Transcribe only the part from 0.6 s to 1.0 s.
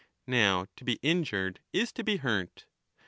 to be